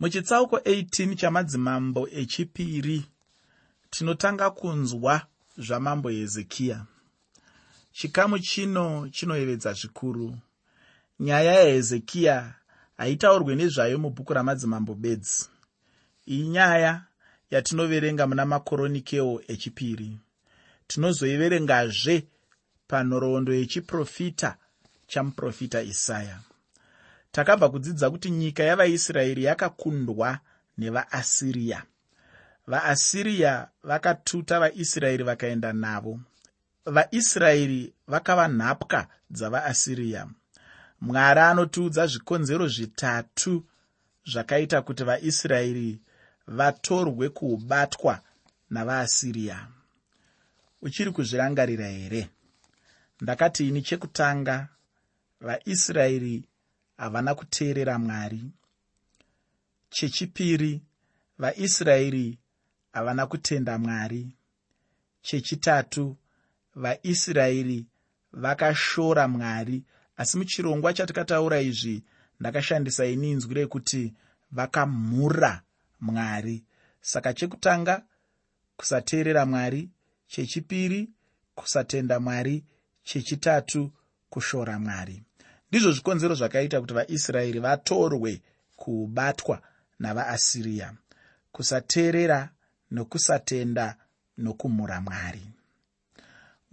muchitsauko 0.00 0.56
18 0.56 1.16
chamadzimambo 1.16 2.08
echipiri 2.08 3.04
tinotanga 3.90 4.50
kunzwa 4.50 5.26
zvamambo 5.58 6.08
hezekiya. 6.08 6.86
Chikamu 7.92 8.38
chino 8.38 9.08
chinoyevedza 9.08 9.72
zvikuru. 9.72 10.38
Nyaya 11.20 11.52
yahezekiya 11.52 12.54
haitaurwe 12.96 13.54
nezvayo 13.54 13.98
mubhuku 13.98 14.34
ramadzimambo 14.34 14.94
bedzi 14.94 15.48
iyi 16.26 16.48
nyaya 16.48 17.04
yatinoverenga 17.50 18.26
muna 18.26 18.46
makoronikewo 18.46 19.42
echipiri. 19.48 20.18
Tinozoiverengazve 20.86 22.26
panhoroondo 22.88 23.54
yechiprofita 23.54 24.56
chamuprofita 25.06 25.82
isaya 25.82 26.38
takabva 27.32 27.68
kudzidza 27.68 28.10
kuti 28.10 28.30
nyika 28.30 28.62
yavaisraeri 28.62 29.44
yakakundwa 29.44 30.38
nevaasiriya 30.78 31.82
vaasiriya 32.68 33.68
vakatuta 33.82 34.60
vaisraeri 34.60 35.22
vakaenda 35.24 35.72
navo. 35.72 36.20
Vaisraeri 36.84 37.92
vakava 38.06 38.48
nhapwa 38.48 39.06
dzavaasiriya 39.30 40.28
mwari 41.00 41.40
anotiudza 41.40 42.06
zvikonzero 42.06 42.68
zvitatu 42.68 43.64
zvakaita 44.30 44.82
kuti 44.82 45.04
vaisraeri 45.04 46.00
vatorwe 46.46 47.28
kuubatwa 47.28 48.20
navaasiriya 48.70 49.66
uchiri 50.82 51.10
kuzvirangarira 51.10 51.88
here? 51.88 52.30
Ndakati 53.20 53.68
ini 53.68 53.82
chekutanga 53.82 54.68
vaisraeri 55.40 56.44
havana 56.98 57.34
kuteerera 57.34 57.98
mwari. 57.98 58.44
Chechipiri 59.90 60.82
vaisraeri 61.38 62.38
havana 62.92 63.26
kutenda 63.26 63.78
mwari. 63.78 64.36
Chechitatu 65.22 66.16
vaisraeri 66.74 67.86
vakashora 68.32 69.28
mwari. 69.28 69.84
Asi 70.16 70.38
muchirongwa 70.38 70.92
chatikataura 70.92 71.60
izvi 71.60 72.04
ndakashandisa 72.40 73.06
ini 73.06 73.30
inzwi 73.30 73.54
rekuti 73.54 74.14
vakamhura 74.50 75.62
mwari. 76.00 76.64
Saka 77.00 77.34
chekutanga 77.34 78.04
kusateerera 78.76 79.46
mwari. 79.46 79.90
Chechipiri 80.26 81.10
kusatenda 81.54 82.20
mwari. 82.20 82.64
Chechitatu 83.02 83.92
kushora 84.30 84.78
mwari 84.78 85.22
ndizvo 85.68 85.92
zvikonzero 85.92 86.34
zvakaita 86.34 86.80
kuti 86.80 86.94
vaisraeri 86.94 87.60
vatorwe 87.60 88.32
kubatwa 88.76 89.56
navaasiriya 89.98 90.92
kusateerera 91.52 92.48
nokusatenda 92.90 93.86
nokumhura 94.38 95.00
mwari. 95.00 95.44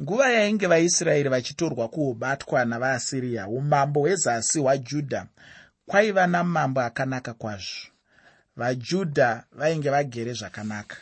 Nguva 0.01 0.29
yainge 0.29 0.67
vaisraeri 0.67 1.29
vachitorwa 1.29 1.87
kuubatwa 1.89 2.65
navaasiriya 2.65 3.47
umambo 3.47 3.99
hwezasi 3.99 4.59
hwajudha 4.59 5.25
kwaiva 5.85 6.27
namambo 6.27 6.81
akanaka 6.81 7.33
kwazvo. 7.33 7.87
Vajudha 8.55 9.43
vainge 9.51 9.89
vagere 9.89 10.33
zvakanaka. 10.33 10.97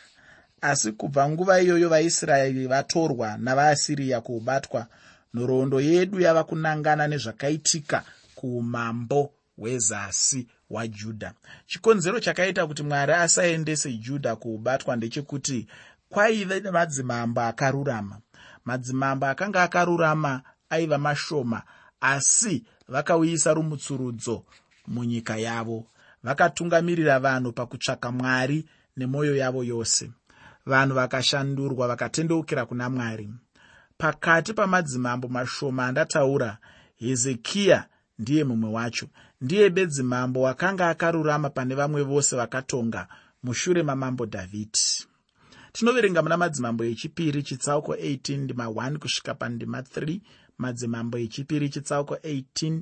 Asi 0.60 0.92
kubva 0.92 1.28
nguva 1.28 1.60
iyoyo 1.60 1.88
vaisraeri 1.88 2.66
vatorwa 2.66 3.36
navaasiriya 3.38 4.20
kuubatwa 4.20 4.86
nhoroondo 5.34 5.80
yedu 5.80 6.20
yava 6.20 6.44
kunangana 6.44 7.08
nezvakaitika 7.08 8.02
kuumambo 8.34 9.32
hwezasi 9.56 10.48
hwajudha 10.68 11.32
chikonzero 11.66 12.20
chakaita 12.20 12.66
kuti 12.66 12.82
mwari 12.82 13.12
asaendese 13.12 13.92
judha 13.92 14.36
kuubatwa 14.36 14.96
ndechekuti 14.96 15.68
kwaive 16.14 16.60
nemadzimambo 16.60 17.40
akarurama. 17.40 18.16
Madzimambo 18.64 19.26
akanga 19.26 19.62
akarurama 19.62 20.42
aiva 20.70 20.98
mashoma 20.98 21.62
asi 22.00 22.64
vakauyisa 22.88 23.54
rumutsurudzo 23.54 24.44
munyika 24.86 25.36
yavo. 25.36 25.86
Vakatungamirira 26.22 27.18
vanhu 27.18 27.52
pakutsvaka 27.52 28.12
mwari 28.12 28.68
nemwoyo 28.96 29.36
yavo 29.36 29.64
yose. 29.64 30.10
Vanhu 30.66 30.94
vakashandurwa 30.94 31.88
vakatendeukira 31.88 32.66
kuna 32.66 32.90
mwari 32.90 33.30
pakati 34.04 34.52
pamadzimambo 34.52 35.28
mashoma 35.28 35.86
andataura 35.86 36.58
hezekiya 36.96 37.88
ndiye 38.18 38.44
mumwe 38.44 38.70
wacho. 38.70 39.06
Ndiye 39.40 39.70
bedzimambo 39.70 40.40
wakanga 40.40 40.88
akarurama 40.88 41.50
pane 41.50 41.74
vamwe 41.74 42.02
vose 42.02 42.36
vakatonga 42.36 43.08
mushure 43.42 43.82
mamambo 43.82 44.26
dhavhidhi. 44.26 45.06
Tinoverenga 45.72 46.22
muna 46.22 46.36
madzimambo 46.36 46.84
echipiri 46.84 47.42
chitsauko 47.42 47.94
18 47.94 48.36
ndima 48.38 48.64
1 48.66 48.98
kusvika 48.98 49.34
pandima 49.34 49.80
3 49.80 50.20
madzimambo 50.58 51.18
echipiri 51.18 51.68
chitsauko 51.68 52.14
18 52.14 52.80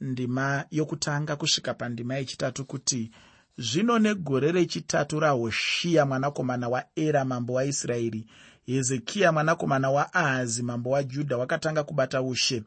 ndima 0.00 0.64
yokutanga 0.70 1.36
kusvika 1.36 1.74
pandima 1.74 2.14
yechitatu 2.16 2.64
kuti 2.64 3.10
zvino 3.58 3.98
negore 3.98 4.52
rechitatu 4.52 5.20
rahoshiya 5.20 6.06
mwanakomana 6.06 6.68
waera 6.68 7.24
mambo 7.24 7.52
waisraeri 7.52 8.26
hezekiya 8.72 9.32
mwanakomana 9.32 9.90
waahazi 9.90 10.62
mambo 10.62 10.90
wajudha 10.90 11.36
wakatanga 11.36 11.84
kubata 11.84 12.22
ushe. 12.22 12.62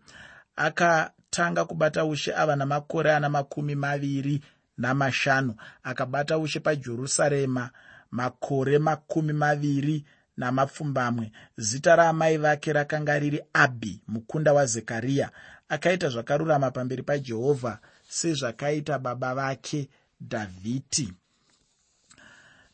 Akatanga 0.55 1.65
kubata 1.65 2.05
ushe 2.05 2.35
ava 2.35 2.55
namakore 2.55 3.13
ana 3.13 3.29
makumi 3.29 3.75
maviri 3.75 4.41
namashanu. 4.77 5.55
Akabata 5.83 6.37
ushe 6.37 6.59
pajerusarema 6.59 7.69
makore 8.11 8.79
makumi 8.79 9.33
maviri 9.33 10.05
namapfumbamwe. 10.37 11.31
Zita 11.57 11.95
raamai 11.95 12.37
vake 12.37 12.73
rakanga 12.73 13.19
riri 13.19 13.41
abhi 13.53 14.01
mukunda 14.07 14.53
wazekariya 14.53 15.31
akaita 15.69 16.09
zvakarurama 16.09 16.71
pamberi 16.71 17.03
pajehovha 17.03 17.79
sezvakaita 18.09 18.99
baba 18.99 19.35
vake 19.35 19.89
dhavhidhi 20.21 21.13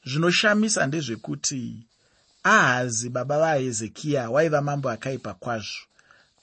zvinoshamisa 0.06 0.88
ndezvekuti 0.88 1.88
ahazi 2.48 3.10
baba 3.10 3.40
vahezekiya 3.40 4.30
waiva 4.30 4.62
mambo 4.62 4.90
akaipa 4.90 5.34
kwazvo 5.34 5.82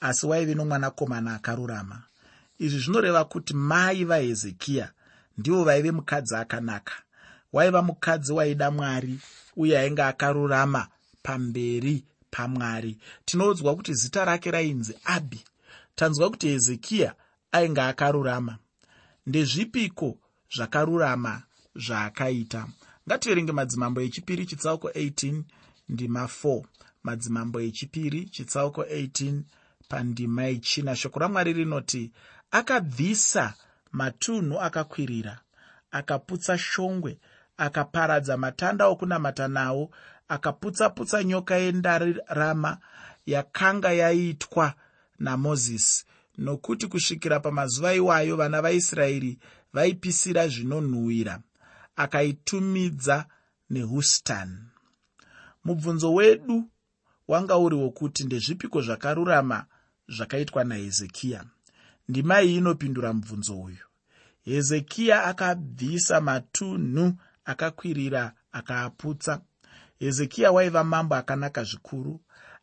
asi 0.01 0.27
waive 0.27 0.55
nomwanakomana 0.55 1.35
akarurama. 1.35 2.03
Izvi 2.59 2.79
zvinoreva 2.79 3.25
kuti 3.25 3.55
mai 3.55 4.05
vahezekiya 4.05 4.91
ndivo 5.39 5.65
vaive 5.65 5.91
mukadzi 5.91 6.37
akanaka. 6.37 6.93
Waiva 7.53 7.83
mukadzi 7.83 8.33
waida 8.33 8.71
mwari 8.71 9.19
uye 9.57 9.79
ainge 9.79 10.03
akarurama 10.03 10.89
pamberi 11.23 12.05
pamwari. 12.31 12.99
Tinoudzwa 13.25 13.75
kuti 13.77 13.95
zita 13.95 14.25
rake 14.25 14.51
rainzi 14.51 14.95
abhi 15.05 15.45
tanzwa 15.95 16.31
kuti 16.31 16.49
hezekiya 16.49 17.15
ainge 17.53 17.81
akarurama. 17.81 18.59
Ndezvipiko 19.27 20.19
zvakarurama 20.57 21.43
zvaakaita? 21.77 22.67
Ngativerenge 23.09 23.53
madzimambo 23.53 24.01
echipiri 24.01 24.47
chitsauko 24.47 24.89
18 24.89 25.43
ndima 25.89 26.25
4 26.25 26.63
madzimambo 27.03 27.61
echipiri 27.61 28.25
chitsauko 28.25 28.83
18 28.83 29.41
pandima 29.89 30.45
yechina. 30.45 30.97
Shoko 30.97 31.19
ramwari 31.19 31.53
rinoti 31.53 32.13
akabvisa 32.51 33.55
matunhu 33.93 34.61
akakwirira 34.61 35.41
akaputsa 35.91 36.59
shongwe 36.59 37.19
akaparadza 37.57 38.37
matanda 38.37 38.87
okunamata 38.87 39.49
nawo 39.49 39.91
akaputsa-putsa 40.29 41.25
nyoka 41.25 41.57
yendarama 41.57 42.79
yakanga 43.27 43.93
yaitwa 43.93 44.75
namozisi. 45.19 46.05
Nokuti 46.39 46.87
kusvikira 46.87 47.41
pamazuva 47.41 47.95
iwayo 47.95 48.37
vana 48.37 48.63
vaisraeri 48.63 49.39
vaipisira 49.73 50.49
zvinonhuhwira 50.49 51.41
akaitumidza 51.97 53.27
nehustan 53.71 54.74
mubvunzo 55.65 56.15
wedu 56.15 56.71
wanga 57.29 57.59
uri 57.59 57.77
wokuti 57.77 58.25
ndezvipiko 58.25 58.81
zvakarurama 58.83 59.65
zvakaitwa 60.09 60.65
nahezekiya. 60.65 61.45
Ndima 62.09 62.43
iyi 62.43 62.57
inopindura 62.57 63.13
mubvunzo 63.13 63.61
uyu. 63.61 63.85
Hezekiya 64.45 65.25
akabvisa 65.25 66.21
matunhu 66.21 67.13
akakwirira 67.45 68.33
akaaputsa. 68.53 69.41
Hezekiya 69.99 70.53
waiva 70.53 70.85
mambo 70.85 71.15
akanaka 71.15 71.65
zvikuru. 71.65 72.21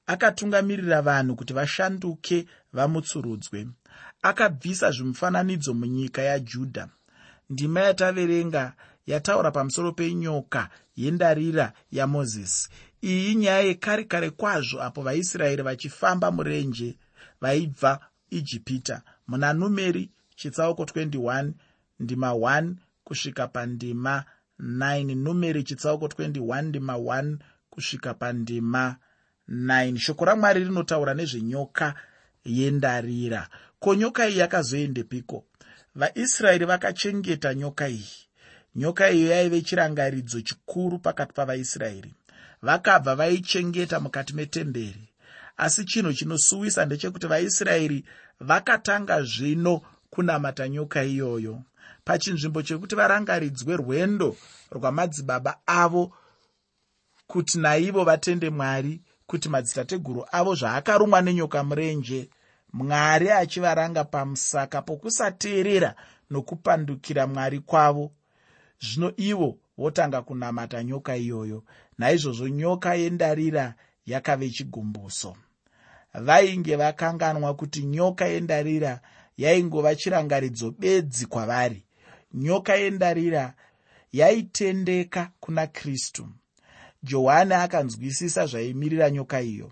Akatungamirira 0.07 1.01
vanhu 1.01 1.36
kuti 1.36 1.53
vashanduke 1.53 2.45
vamutsurudzwe. 2.74 3.68
Akabvisa 4.21 4.92
zvimufananidzo 4.92 5.74
munyika 5.74 6.21
yajudha. 6.21 6.88
Ndima 7.50 7.80
yataverenga 7.80 8.74
yataura 9.07 9.51
pamusoro 9.51 9.92
penyoka 9.92 10.69
yendarira 10.95 11.74
yamozisi 11.92 12.69
iyi 13.01 13.31
inyaya 13.31 13.62
yekare 13.62 14.03
kare 14.03 14.30
kwazvo 14.30 14.81
apo 14.81 15.01
vaisraeri 15.01 15.63
vachifamba 15.63 16.31
murenje 16.31 16.98
vaibva 17.42 18.00
ijipita. 18.30 19.01
Muna 19.27 19.53
numeri 19.53 20.09
chitsauko 20.36 20.83
21 20.83 21.51
ndima 22.00 22.31
1 22.31 22.74
kusvika 23.03 23.48
pandima 23.48 24.24
9 24.59 25.15
numeri 25.15 25.63
chitsauko 25.63 26.06
21 26.06 26.62
ndima 26.62 26.94
1 26.94 27.38
kusvika 27.69 28.13
pandima 28.13 28.95
9 29.50 29.98
shoko 29.98 30.25
ramwari 30.25 30.63
rinotaura 30.63 31.13
nezvenyoka 31.13 31.95
yendarira. 32.45 33.48
Ko 33.80 33.95
nyoka 33.95 34.30
iyi 34.30 34.38
yakazoendepiko? 34.38 35.45
Vaisraeri 35.95 36.65
vakachengeta 36.65 37.53
nyoka 37.53 37.89
iyi. 37.89 38.27
Nyoka 38.75 39.09
iyo 39.12 39.27
yaive 39.27 39.62
chirangaridzo 39.62 40.42
chikuru 40.42 41.00
pakati 41.00 41.33
pavaisraeri 41.33 42.13
vakabva 42.62 43.16
vaichengeta 43.16 44.00
mukati 44.00 44.34
metemberi. 44.34 45.10
Asi 45.58 45.86
chinhu 45.86 46.13
chinosuwisa 46.13 46.86
ndechekuti 46.86 47.28
vaisraeri 47.28 48.06
vakatanga 48.40 49.24
zvino 49.24 49.81
kunamata 50.10 50.69
nyoka 50.69 51.04
iyoyo. 51.04 51.62
Pachinzvimbo 52.06 52.62
chekuti 52.62 52.96
varangaridzwe 52.96 53.78
rwendo 53.78 54.38
rwamadzibaba 54.72 55.58
avo 55.66 56.13
kuti 57.28 57.60
naivo 57.60 58.04
vatende 58.04 58.50
mwari 58.50 59.02
kuti 59.28 59.50
madzitateguru 59.50 60.25
avo 60.31 60.56
zvaakarumwa 60.56 61.22
nenyoka 61.22 61.63
murenje 61.63 62.30
mwari 62.74 63.30
achivaranga 63.31 64.04
pamusaka 64.04 64.81
pokusateerera 64.81 65.96
nokupandukira 66.30 67.28
mwari 67.28 67.60
kwavo. 67.60 68.12
Zvino 68.80 69.13
ivo 69.18 69.58
votanga 69.81 70.22
kunamata 70.22 70.83
nyoka 70.83 71.16
iyoyo. 71.16 71.63
Naizvozvo 71.98 72.48
nyoka 72.48 72.95
yendarira 72.95 73.74
yakave 74.06 74.50
chigumbuso. 74.50 75.36
Vainge 76.13 76.75
vakanganwa 76.75 77.54
kuti 77.54 77.83
nyoka 77.83 78.25
yendarira 78.25 79.01
yaingova 79.38 79.95
chirangaridzo 79.95 80.72
bedzi 80.72 81.25
kwavari. 81.25 81.83
Nyoka 82.33 82.75
yendarira 82.75 83.54
yaitendeka 84.12 85.31
kuna 85.39 85.68
kristu. 85.68 86.27
Johani 87.04 87.54
akanzwisisa 87.54 88.45
zvaimirira 88.45 89.10
nyoka 89.10 89.42
iyo. 89.42 89.72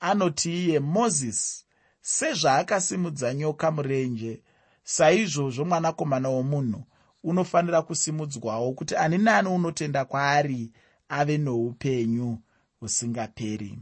Anoti 0.00 0.64
iye 0.64 0.80
mozisi 0.80 1.64
sezvaakasimudza 2.00 3.34
nyoka 3.34 3.70
murenje 3.70 4.42
saizvozvo 4.84 5.64
mwanakomana 5.64 6.28
womunhu 6.28 6.84
unofanira 7.24 7.82
kusimudzwawo 7.82 8.72
kuti 8.72 8.96
ani 8.96 9.18
nani 9.18 9.48
unotenda 9.48 10.04
kwaari 10.04 10.72
ave 11.08 11.38
noupenyu 11.38 12.38
husingaperi. 12.80 13.78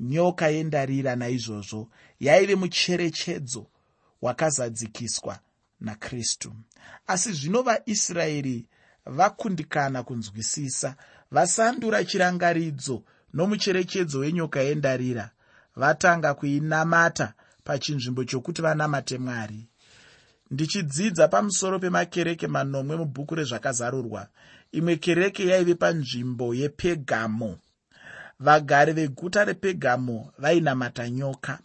Nyoka 0.00 0.48
yendarira 0.48 1.16
naizvozvo 1.16 1.88
yaive 2.20 2.54
mucherechedzo 2.54 3.66
wakazadzikiswa 4.22 5.38
nakristu. 5.80 6.52
Asi 7.06 7.32
zvino 7.32 7.62
vaisraeri 7.62 8.66
vakundikana 9.06 10.02
kunzwisisa 10.02 10.96
vasandura 11.30 12.04
chirangaridzo 12.04 13.02
nomucherechedzo 13.34 14.18
wenyoka 14.18 14.60
yendarira 14.60 15.30
vatanga 15.76 16.34
kuinamata 16.34 17.34
pachinzvimbo 17.64 18.24
chokuti 18.24 18.62
vanamate 18.62 19.18
mwari 19.18 19.68
ndichidzidza 20.52 21.28
pamusoro 21.28 21.78
pemakereke 21.78 22.46
manomwe 22.46 22.96
mubhuku 22.96 23.34
rezvakazarurwa. 23.34 24.28
Imwe 24.72 24.96
kereke 24.96 25.46
yaive 25.46 25.74
panzvimbo 25.74 26.54
yepegamo. 26.54 27.58
Vagari 28.40 28.92
veguta 28.92 29.44
repegamo 29.44 30.32
vainamata 30.38 31.10
nyoka. 31.10 31.58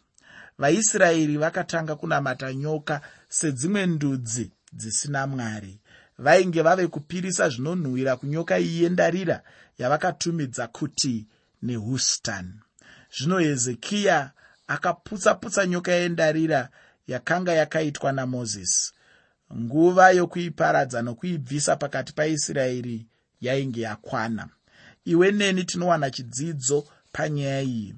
Vaisraeri 0.57 1.37
vakatanga 1.37 1.95
kunamata 1.95 2.53
nyoka 2.53 3.01
sedzimwe 3.29 3.85
ndudzi 3.85 4.51
dzisina 4.73 5.27
mwari. 5.27 5.79
Vainge 6.17 6.61
vave 6.61 6.87
kupirisa 6.87 7.49
zvinonhuhwira 7.49 8.15
kunyoka 8.15 8.59
iyi 8.59 8.83
yendarira 8.83 9.43
yavakatumidza 9.77 10.67
kuti 10.67 11.25
nehustan. 11.61 12.53
Zvino 13.17 13.39
hezekiya 13.39 14.31
akaputsa-putsa 14.67 15.65
nyoka 15.67 15.91
yendarira 15.91 16.69
yakanga 17.07 17.53
yakaitwa 17.53 18.11
namozisi 18.11 18.93
nguva 19.55 20.11
yokuiparadza 20.11 21.01
nokuibvisa 21.01 21.75
pakati 21.75 22.13
paisraeri 22.13 23.07
yainge 23.41 23.81
yakwana. 23.81 24.47
Iwe 25.05 25.31
neni 25.31 25.63
tinowana 25.63 26.11
chidzidzo 26.11 26.87
panyaya 27.11 27.61
iyi. 27.61 27.95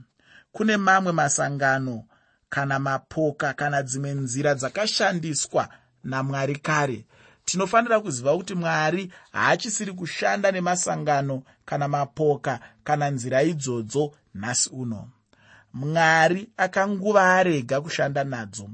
Kune 0.51 0.77
mamwe 0.77 1.11
masangano 1.11 2.03
kana 2.49 2.79
mapoka 2.79 3.53
kana 3.53 3.83
dzimwe 3.83 4.13
nzira 4.13 4.55
dzakashandiswa 4.55 5.69
namwari 6.03 6.55
kare. 6.55 7.05
Tinofanira 7.45 7.99
kuziva 7.99 8.37
kuti 8.37 8.55
mwari 8.55 9.13
haachisiri 9.31 9.93
kushanda 9.93 10.51
nemasangano 10.51 11.43
kana 11.65 11.87
mapoka 11.87 12.59
kana 12.83 13.09
nzira 13.09 13.43
idzodzo 13.43 14.13
nhasi 14.35 14.69
uno. 14.69 15.09
Mwari 15.73 16.49
akanguva 16.57 17.35
arega 17.35 17.81
kushanda 17.81 18.23
nadzo 18.23 18.69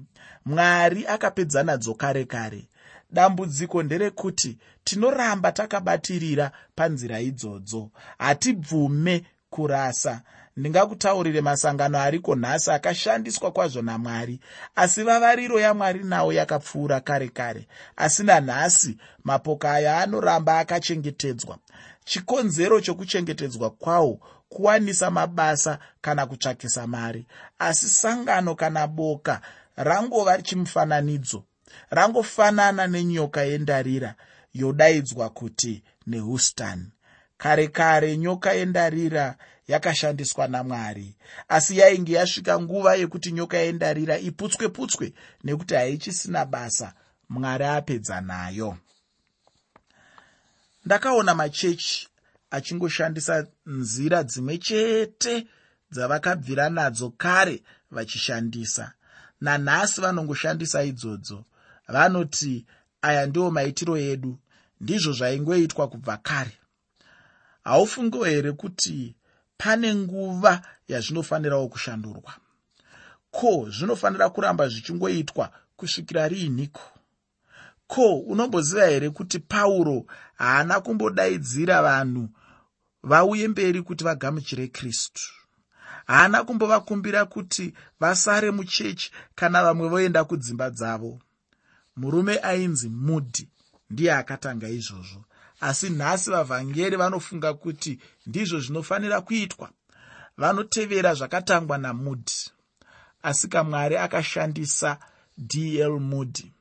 mwari 0.45 1.07
akapedza 1.07 1.63
nadzo 1.63 1.93
kare. 1.93 2.25
Kare 2.25 2.67
dambudziko 3.11 3.83
nderekuti 3.83 4.57
tinoramba 4.83 5.51
takabatirira 5.51 6.51
panzira 6.75 7.19
idzodzo. 7.19 7.89
Hatibvume 8.17 9.23
kurasa. 9.49 10.21
Ndingakutaurire 10.57 11.41
masangano 11.41 11.99
ariko 11.99 12.35
nhasi 12.35 12.71
akashandiswa 12.71 13.51
kwazvo 13.51 13.81
namwari 13.81 14.39
asi 14.75 15.03
vavariro 15.03 15.59
yamwari 15.59 16.03
nawo 16.03 16.33
yakapfuura 16.33 16.99
kare 16.99 17.27
kare. 17.27 17.67
Asi 17.95 18.23
nanhasi 18.23 18.97
mapoka 19.23 19.73
aya 19.73 19.97
anoramba 20.01 20.59
akachengetedzwa. 20.59 21.57
Chikonzero 22.05 22.81
chokuchengetedzwa 22.81 23.69
kwawo 23.69 24.19
kuwanisa 24.49 25.11
mabasa 25.11 25.79
kana 26.01 26.25
kutsvakisa 26.25 26.87
mari. 26.87 27.27
Asi 27.59 27.87
sangano 27.89 28.55
kana 28.55 28.87
boka 28.87 29.41
rangova 29.75 30.41
chimufananidzo 30.41 31.43
rangofanana 31.89 32.87
nenyoka 32.87 33.41
yendarira 33.41 34.15
yodaidzwa 34.53 35.29
kuti 35.29 35.83
nehustan 36.07 36.91
kare 37.37 37.67
kare 37.67 38.17
nyoka 38.17 38.53
yendarira 38.53 39.35
yakashandiswa 39.67 40.47
namwari 40.47 41.15
asi 41.47 41.77
yainge 41.77 42.13
yasvika 42.13 42.59
nguva 42.59 42.95
yekuti 42.95 43.31
nyoka 43.31 43.57
yendarira 43.57 44.17
iputswe 44.17 44.69
putswe 44.69 45.13
nekuti 45.43 45.73
haichisina 45.75 46.45
basa 46.45 46.93
mwari 47.29 47.65
apedza 47.65 48.21
nayo. 48.21 48.77
Ndakaona 50.85 51.35
machechi 51.35 52.07
achingoshandisa 52.51 53.47
nzira 53.65 54.23
dzimwe 54.23 54.57
chete 54.57 55.47
dzavakabvira 55.91 56.69
nadzo 56.69 57.09
kare 57.09 57.63
vachishandisa 57.91 58.93
nanhasi 59.45 60.01
vanongoshandisa 60.01 60.83
idzodzo 60.83 61.45
vanoti 61.87 62.65
aya 63.01 63.25
ndiwo 63.25 63.51
maitiro 63.51 63.97
edu 63.97 64.37
ndizvo 64.81 65.11
zvaingoitwa 65.13 65.87
kubva 65.87 66.17
kare. 66.17 66.57
Haufungo 67.63 68.23
here 68.23 68.51
kuti 68.51 69.15
pane 69.57 69.95
nguva 69.95 70.61
yazvinofanirawo 70.87 71.67
kushandurwa? 71.67 72.33
Ko 73.31 73.67
zvinofanira 73.69 74.29
kuramba 74.29 74.67
zvichingoitwa 74.67 75.51
kusvikira 75.77 76.27
riiniko? 76.27 76.81
Ko 77.87 78.17
unomboziva 78.17 78.85
here 78.85 79.09
kuti 79.09 79.39
pauro 79.39 80.05
haana 80.35 80.79
kumbodaidzira 80.81 81.81
vanhu 81.81 82.29
vauye 83.03 83.47
mberi 83.47 83.81
kuti 83.81 84.03
vagamuchire 84.03 84.67
kristu 84.67 85.34
haana 86.07 86.43
kumbovakumbira 86.43 87.25
kuti 87.25 87.73
vasare 87.99 88.51
muchechi 88.51 89.11
kana 89.35 89.63
vamwe 89.63 89.87
voenda 89.89 90.23
kudzimba 90.23 90.69
dzavo. 90.69 91.19
Murume 91.95 92.39
ainzi 92.39 92.89
mudhi 92.89 93.49
ndiye 93.89 94.13
akatanga 94.13 94.67
izvozvo 94.69 95.25
asi 95.61 95.89
nhasi 95.89 96.29
vavhangeri 96.31 96.95
vanofunga 96.95 97.53
kuti 97.53 97.99
ndizvo 98.27 98.59
zvinofanira 98.59 99.21
kuitwa. 99.21 99.69
Vanotevera 100.37 101.13
zvakatangwa 101.13 101.77
namudhi 101.77 102.51
asi 103.23 103.47
kamwari 103.47 103.97
akashandisa 103.97 104.97
dl 105.37 105.99
mudhi. 105.99 106.51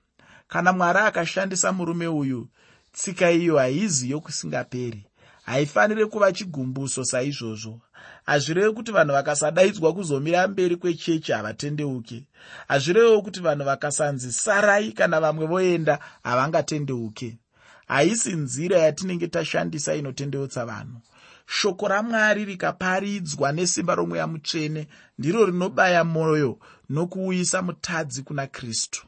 Kana 0.48 0.72
mwari 0.72 0.98
akashandisa 0.98 1.72
murume 1.72 2.06
uyu 2.06 2.48
tsika 2.92 3.30
iyo 3.30 3.58
haizi 3.58 4.10
yokusingaperi 4.10 5.06
haifaniri 5.42 6.06
kuva 6.06 6.32
chigumbuso 6.32 7.04
saizvozvo 7.04 7.80
hazvirevi 8.24 8.72
kuti 8.74 8.92
vanhu 8.92 9.12
vakasadaidzwa 9.12 9.94
kuzomira 9.94 10.48
mberi 10.48 10.76
kwechechi 10.76 11.32
havatendeuke 11.32 12.24
hazvirevo 12.68 13.22
kuti 13.22 13.40
vanhu 13.40 13.64
vakasanzi 13.64 14.32
sarai 14.32 14.92
kana 14.92 15.20
vamwe 15.20 15.46
voenda 15.46 15.98
havangatendeuke 16.22 17.38
haisi 17.86 18.32
nzira 18.32 18.78
yatinenge 18.78 19.26
tashandisa 19.28 19.94
inotendeutsa 19.94 20.64
vanhu. 20.66 21.00
Shoko 21.46 21.88
ramwari 21.88 22.44
rikaparidzwa 22.44 23.52
nesimba 23.52 23.94
romweya 23.94 24.26
mutsvene 24.26 24.88
ndiro 25.18 25.46
rinobaya 25.46 26.04
mwoyo 26.04 26.58
nokuuyisa 26.90 27.62
mutadzi 27.62 28.22
kuna 28.22 28.46
kristu. 28.46 29.06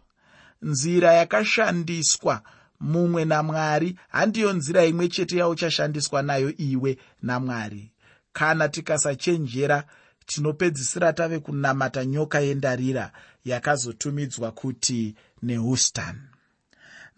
Nzira 0.63 1.13
yakashandiswa 1.13 2.43
mumwe 2.81 3.25
namwari 3.25 3.99
handiyo 4.09 4.53
nzira 4.53 4.85
imwe 4.85 5.09
chete 5.09 5.37
yauchashandiswa 5.37 6.23
nayo 6.23 6.53
iwe 6.57 6.99
namwari 7.23 7.91
kana 8.39 8.69
tikasachenjera 8.69 9.85
tinopedzisira 10.27 11.13
tave 11.13 11.39
kunamata 11.39 12.05
nyoka 12.05 12.41
yendarira 12.41 13.13
yakazotumidzwa 13.45 14.53
kuti 14.53 15.15
nehustan 15.43 16.17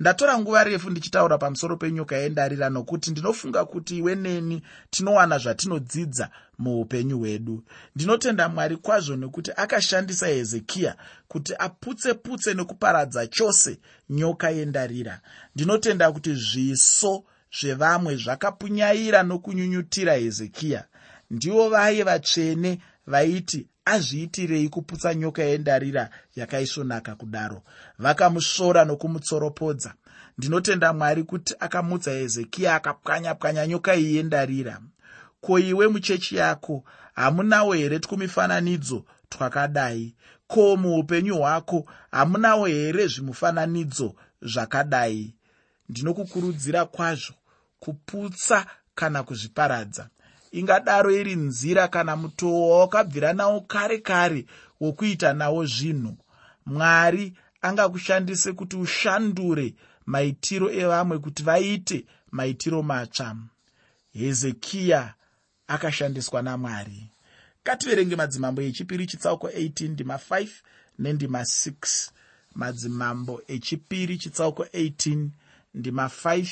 ndatora 0.00 0.38
nguva 0.38 0.64
refu 0.64 0.90
ndichitaura 0.90 1.38
pamusoro 1.38 1.76
penyoka 1.76 2.16
yendarira 2.16 2.70
nokuti 2.70 3.10
ndinofunga 3.10 3.64
kuti 3.64 3.98
iwe 3.98 4.14
neni 4.14 4.62
tinowana 4.90 5.38
zvatinodzidza 5.38 6.30
muupenyu 6.58 7.18
hwedu. 7.18 7.64
Ndinotenda 7.96 8.48
mwari 8.48 8.76
kwazvo 8.76 9.16
nekuti 9.16 9.50
akashandisa 9.56 10.26
hezekiya 10.26 10.96
kuti 11.28 11.54
aputse 11.58 12.14
putse 12.14 12.54
nekuparadza 12.54 13.26
chose 13.26 13.78
nyoka 14.10 14.50
yendarira. 14.50 15.20
Ndinotenda 15.54 16.12
kuti 16.12 16.34
zviso 16.34 17.24
zvevamwe 17.60 18.16
zvakapunyaira 18.16 19.22
nokunyunyutira 19.22 20.14
hezekiya 20.14 20.84
ndivo 21.30 21.68
vaiye 21.68 22.02
vatsvene 22.02 22.78
vaiti 23.06 23.66
azviitirei 23.84 24.68
kuputsa 24.68 25.14
nyoka 25.14 25.42
yendarira 25.42 26.10
yakaisvonaka 26.36 27.14
kudaro? 27.14 27.62
Vakamusvora 27.98 28.84
nokumutsoropodza. 28.84 29.94
Ndinotenda 30.38 30.92
mwari 30.92 31.22
kuti 31.24 31.54
akamutsa 31.60 32.10
hezekiya 32.10 32.74
akapwanya-pwanya 32.74 33.66
nyoka 33.66 33.94
iyi 33.96 34.16
yendarira. 34.16 34.80
Ko 35.40 35.58
iwe 35.58 35.88
muchechi 35.88 36.36
yako 36.36 36.84
hamunawo 37.14 37.72
here 37.72 37.98
twumifananidzo 37.98 39.04
twakadai? 39.28 40.14
Ko 40.46 40.76
muupenyu 40.76 41.36
hwako 41.36 41.86
hamunawo 42.10 42.66
here 42.66 43.06
zvimufananidzo 43.06 44.14
zvakadai? 44.42 45.34
Ndinokukurudzira 45.88 46.84
kwazvo 46.84 47.34
kuputsa 47.80 48.66
kana 48.94 49.22
kuzviparadza 49.22 50.08
ingadaro 50.52 51.10
iri 51.10 51.36
nzira 51.36 51.88
kana 51.88 52.16
mutoo 52.16 52.68
wawakabvira 52.70 53.32
nawo 53.32 53.60
kare 53.60 53.98
kare 53.98 54.46
wokuita 54.80 55.32
nawo 55.32 55.66
zvinhu. 55.66 56.16
Mwari 56.66 57.32
angakushandise 57.62 58.52
kuti 58.52 58.76
ushandure 58.76 59.74
maitiro 60.06 60.70
evamwe 60.72 61.18
kuti 61.18 61.42
vaite 61.42 62.04
maitiro 62.30 62.82
matsva. 62.82 63.36
Hezekiya 64.12 65.14
akashandiswa 65.66 66.42
namwari. 66.42 67.10
Kativerenge 67.62 68.16
madzimambo 68.16 68.62
echipiri 68.62 69.06
chitsauko 69.06 69.48
18 69.48 69.88
ndima 69.88 70.14
5 70.16 70.48
nendima 70.98 71.40
6 71.40 72.10
madzimambo 72.54 73.42
echipiri 73.48 74.18
chitsauko 74.18 74.62
18 74.62 75.28
ndima 75.74 76.06
5 76.06 76.48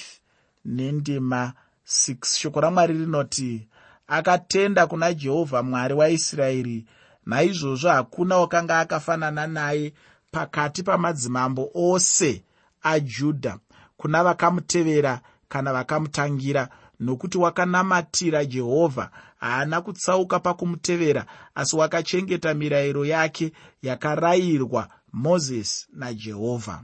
nendima 0.64 1.52
6 1.88 2.38
shoko 2.38 2.60
ramwari 2.60 2.94
rinoti 2.94 3.68
akatenda 4.06 4.86
kuna 4.86 5.14
jehovha 5.14 5.62
mwari 5.62 5.94
waisraeri. 5.94 6.86
Naizvozvo 7.26 7.88
hakuna 7.88 8.36
wakanga 8.38 8.80
akafanana 8.80 9.46
naye 9.46 9.92
pakati 10.30 10.82
pamadzimambo 10.82 11.70
ose 11.74 12.44
ajudha 12.82 13.58
kuna 13.96 14.24
vakamutevera 14.24 15.20
kana 15.48 15.72
vakamutangira. 15.72 16.68
Nokuti 17.00 17.38
wakanamatira 17.38 18.44
jehovha 18.44 19.10
haana 19.36 19.80
kutsauka 19.80 20.40
pakumutevera 20.40 21.26
asi 21.54 21.76
wakachengeta 21.76 22.54
mirayiro 22.54 23.04
yake 23.04 23.52
yakarayirwa 23.82 24.88
mozisi 25.12 25.86
najehovha 25.92 26.82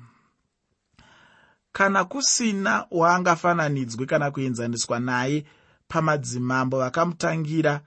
kana 1.73 2.05
kusina 2.05 2.87
waangafananidzwe 2.91 4.07
kana 4.07 4.31
kuenzaniswa 4.31 5.01
naye 5.01 5.45
pamadzimambo 5.93 6.79
vakamutangira 6.79 7.81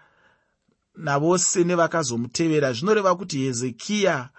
navose 0.96 1.64
nevakazomutevera. 1.64 2.74
Zvinoreva 2.74 3.16
kuti 3.16 3.38
hezekiya 3.38 4.30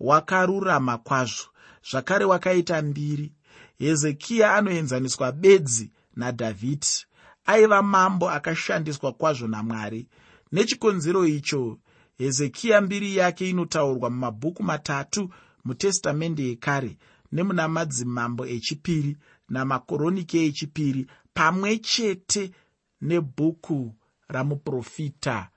wakarurama 0.00 0.98
kwazvo. 0.98 1.46
Zvakare 1.90 2.24
wakaita 2.24 2.82
mbiri. 2.82 3.32
Hezekiya 3.78 4.54
anoenzaniswa 4.54 5.32
bedzi 5.32 5.90
nadhavhidhi. 6.16 7.06
Aiva 7.46 7.82
mambo 7.82 8.30
akashandiswa 8.30 9.12
kwazvo 9.12 9.46
namwari. 9.48 10.06
Nechikonzero 10.52 11.26
icho 11.26 11.78
hezekiya 12.18 12.80
mbiri 12.80 13.16
yake 13.16 13.50
inotaurwa 13.50 14.10
mumabhuku 14.10 14.62
matatu 14.62 15.30
mutestamende 15.64 16.42
yekare 16.48 16.96
nemuna 17.32 17.68
madzimambo 17.68 18.46
echipiri 18.46 19.16
namakoronike 19.48 20.46
echipiri 20.46 21.06
pamwe 21.34 21.78
chete 21.78 22.52
nebhuku 23.04 23.94
ramuprofita 24.28 25.48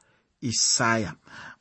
isaya. 0.42 1.14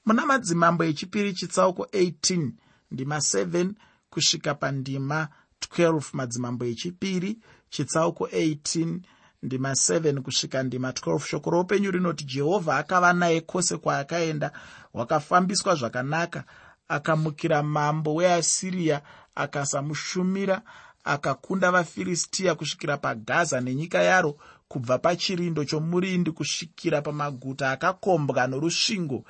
Muna 0.07 0.27
madzimambo 0.27 0.85
echipiri 0.85 1.33
chitsauko 1.33 1.83
18 1.83 2.51
ndima 2.91 3.17
7 3.17 3.71
kusvika 4.11 4.55
pandima 4.55 5.29
12 5.61 6.03
madzimambo 6.13 6.65
echipiri 6.65 7.39
chitsauko 7.71 8.27
18 8.27 8.99
ndima 9.43 9.71
7 9.73 10.21
kusvika 10.21 10.63
ndima 10.63 10.91
12 10.91 11.19
shoko 11.19 11.51
roupenyu 11.51 11.91
rinoti 11.91 12.25
jehovha 12.25 12.77
akava 12.77 13.13
naye 13.13 13.41
kwose 13.41 13.77
kwaakaenda 13.77 14.53
wakafambiswa 14.95 15.75
zvakanaka 15.75 16.45
akamukira 16.89 17.63
mambo 17.63 18.15
weasiriya 18.15 19.03
akasamushumira 19.35 20.63
akakunda 21.05 21.71
vafiristiya 21.71 22.55
kusvikira 22.55 22.97
pagaza 22.97 23.61
nenyika 23.61 24.03
yaro 24.03 24.37
kubva 24.69 24.99
pachirindo 24.99 25.65
chomurindi 25.65 26.31
kusvikira 26.33 27.03
pamaguta 27.03 27.71
akakombwa 27.71 28.47
norusvingo. 28.47 29.25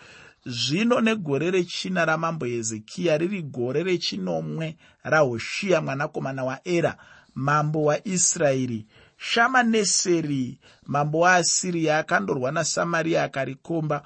Zvino 0.47 1.00
negore 1.00 1.50
rechina 1.50 2.05
ramambo 2.05 2.47
hezekiya 2.47 3.19
riri 3.19 3.43
gore 3.43 3.83
rechinomwe 3.83 4.76
rahoshiya 5.02 5.81
mwanakomana 5.81 6.45
waera 6.45 6.97
mambo 7.35 7.85
waisraeri 7.85 8.87
shamaneseri 9.16 10.59
mambo 10.87 11.19
waasiriya 11.19 11.99
akandorwa 11.99 12.52
nasamariya 12.52 13.25
akarikomba. 13.25 14.02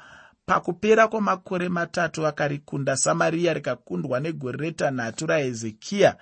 Pakupera 0.47 1.09
kwamakore 1.09 1.69
matatu 1.69 2.27
akarikunda 2.27 2.97
samariya 2.97 3.55
rikakundwa 3.55 4.21
negore 4.21 4.59
retanhatu 4.59 5.27
rahezekiya 5.27 6.17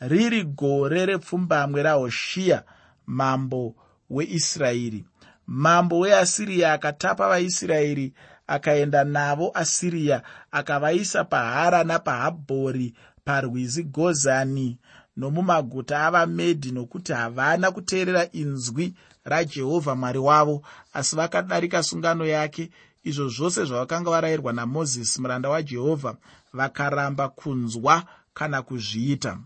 riri 0.00 0.44
gore 0.44 1.06
repfumbamwe 1.06 1.82
rahoshiya 1.82 2.62
mambo 3.06 3.74
weisraeri. 4.10 5.04
Mambo 5.46 5.98
weasiriya 5.98 6.72
akatapa 6.72 7.28
vaisraeri 7.28 8.12
akaenda 8.46 9.04
navo 9.04 9.50
asiriya 9.54 10.22
akavaisa 10.52 11.24
pahara 11.24 11.84
napahabhori 11.84 12.94
parwizi 13.24 13.82
gozani. 13.82 14.78
Nomumaguta 15.16 16.06
avamedhi 16.06 16.70
nokuti 16.72 17.12
havana 17.12 17.70
kuteerera 17.70 18.32
inzwi 18.32 18.94
rajehovha 19.24 19.94
mwari 19.94 20.18
wavo 20.18 20.62
asi 20.92 21.16
vakadarika 21.16 21.82
sungano 21.82 22.26
yake 22.26 22.70
izvo 23.04 23.28
zvose 23.28 23.64
zvavakanga 23.64 24.10
varayirwa 24.10 24.52
namozisi 24.52 25.20
muranda 25.20 25.48
wajehovha 25.48 26.16
vakaramba 26.52 27.28
kunzwa 27.28 28.02
kana 28.34 28.62
kuzviita. 28.62 29.38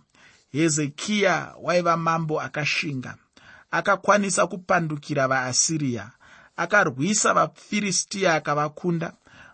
Hezekiya 0.52 1.54
waiva 1.62 1.96
mambo 1.96 2.40
akashinga 2.40 3.16
akakwanisa 3.70 4.46
kupandukira 4.46 5.28
vaasiriya 5.28 6.10
akarwisa 6.56 7.34
vafiristiya 7.34 8.34
akavakunda. 8.34 9.12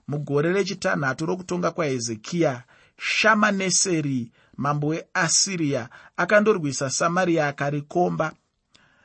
Mugore 0.09 0.53
rechitanhatu 0.53 1.27
rokutonga 1.27 1.71
kwahezekiya 1.71 2.63
shamaneseri 2.99 4.31
mambo 4.57 4.87
weasiriya 4.87 5.89
akandorwisa 6.17 6.91
samariya 6.91 7.49
akarikomba. 7.49 8.33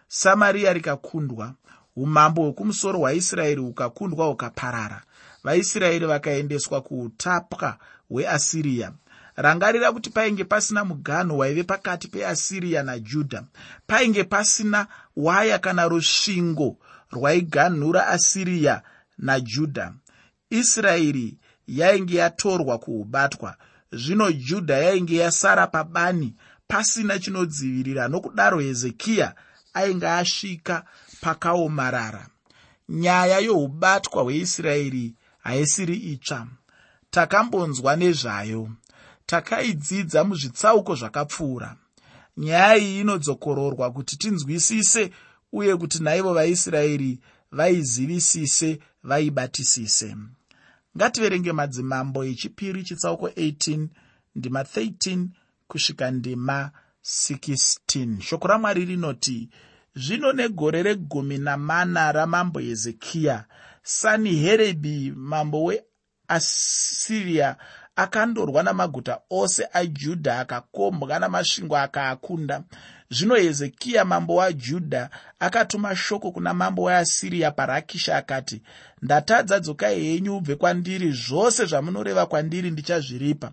Samariya 0.07 0.73
rikakundwa 0.73 1.53
umambo 1.95 2.41
hwekumusoro 2.41 2.99
hwaisraeri 2.99 3.61
hukakundwa 3.61 4.25
hukaparara. 4.25 5.01
Vaisraeri 5.43 6.05
vakaendeswa 6.05 6.81
kuutapwa 6.81 7.77
hweasiriya 8.09 8.91
rangarira 9.43 9.91
kuti 9.91 10.09
painge 10.09 10.43
pasina 10.43 10.85
muganho 10.85 11.37
waive 11.37 11.63
pakati 11.63 12.07
peasiriya 12.07 12.83
najudha 12.83 13.43
painge 13.87 14.23
pasina 14.23 14.87
waya 15.15 15.59
kana 15.59 15.87
rusvingo 15.87 16.77
rwaiganhura 17.11 18.07
asiriya 18.07 18.81
najudha 19.17 19.93
israeri 20.49 21.37
yainge 21.69 22.17
yatorwa 22.17 22.77
kuubatwa. 22.77 23.55
Zvino 23.91 24.31
judha 24.31 24.77
yainge 24.77 25.15
yasara 25.15 25.67
pabani 25.67 26.35
pasina 26.67 27.19
chinodzivirira 27.19 28.07
nokudaro 28.07 28.59
hezekiya 28.59 29.35
ainge 29.73 30.07
asvika 30.07 30.85
pakaomarara. 31.21 32.27
Nyaya 32.89 33.39
youbatwa 33.39 34.23
hweisraeri 34.23 35.13
haisiri 35.39 35.95
itsva. 35.95 36.47
Takambonzwa 37.11 37.95
nezvayo 37.95 38.69
takaidzidza 39.29 40.23
muzvitsauko 40.23 40.95
zvakapfuura. 40.95 41.75
Nyaya 42.37 42.77
iyi 42.77 42.99
inodzokororwa 42.99 43.91
kuti 43.91 44.17
tinzwisise 44.17 45.11
uye 45.51 45.77
kuti 45.77 46.03
naivo 46.03 46.33
vaisraeri 46.33 47.19
vaizivisise 47.51 48.79
vaibatisise. 49.03 50.15
Ngativerenge 50.97 51.51
madzimambo 51.51 52.23
echipiri 52.25 52.83
chitsauko 52.83 53.27
18 53.27 53.87
ndima 54.35 54.61
13 54.61 55.27
kusvika 55.67 56.11
ndima 56.11 56.71
16 57.03 58.21
shoko 58.21 58.47
ramwari 58.47 58.85
rinoti 58.85 59.49
zvino 59.95 60.33
negore 60.33 60.83
regumi 60.83 61.37
namana 61.37 62.11
ramambo 62.11 62.59
hezekiya 62.59 63.45
saniherebhi 63.83 65.13
mambo 65.15 65.63
weasiriya 65.63 67.57
akandorwa 68.03 68.63
namaguta 68.63 69.19
ose 69.29 69.67
ajudha 69.73 70.39
akakombwa 70.39 71.19
namasvingo 71.19 71.77
akaakunda. 71.77 72.63
Zvino 73.11 73.35
hezekiya 73.35 74.05
mambo 74.05 74.35
wajudha 74.35 75.09
akatuma 75.39 75.95
shoko 75.95 76.31
kuna 76.31 76.53
mambo 76.53 76.83
weasiriya 76.83 77.51
parakisha 77.51 78.17
akati 78.17 78.61
ndatadza 79.01 79.59
dzokai 79.59 80.03
henyu 80.03 80.37
ubve 80.37 80.55
kwandiri 80.55 81.11
zvose 81.11 81.65
zvamunoreva 81.65 82.25
kwandiri 82.25 82.71
ndichazviripa. 82.71 83.51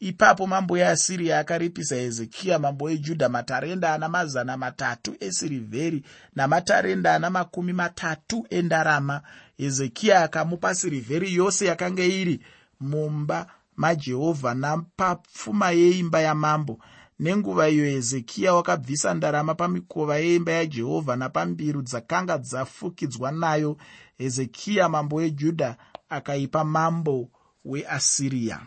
Ipapo 0.00 0.46
mambo 0.46 0.74
weasiriya 0.74 1.38
akaripisa 1.38 1.96
hezekiya 1.96 2.58
mambo 2.58 2.84
wejudha 2.84 3.28
matarenda 3.28 3.94
ana 3.94 4.08
mazana 4.08 4.56
matatu 4.56 5.16
esirivheri 5.20 6.02
namatarenda 6.34 7.14
ana 7.14 7.30
makumi 7.30 7.72
matatu 7.72 8.46
endarama. 8.50 9.20
Hezekiya 9.58 10.22
akamupa 10.22 10.74
sirivheri 10.74 11.34
yose 11.34 11.66
yakanga 11.66 12.02
iri 12.04 12.40
mumba 12.80 13.46
majehovha 13.76 14.54
napapfuma 14.54 15.70
yeimba 15.70 16.20
yamambo. 16.20 16.78
Nenguva 17.18 17.68
iyo 17.68 17.84
hezekiya 17.84 18.54
wakabvisa 18.54 19.14
ndarama 19.14 19.54
pamikova 19.54 20.16
yeimba 20.18 20.52
yajehovha 20.52 21.16
napambiru 21.16 21.82
dzakanga 21.82 22.38
dzafukidzwa 22.38 23.32
nayo. 23.32 23.76
Hezekiya 24.18 24.88
mambo 24.88 25.16
wejudha 25.16 25.76
akaipa 26.08 26.64
mambo 26.64 27.28
weasiriya 27.64 28.60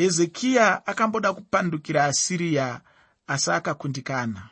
hezekiya 0.00 0.86
akamboda 0.86 1.32
kupandukira 1.32 2.04
asiriya 2.04 2.80
asi 3.26 3.50
akakundikana. 3.50 4.48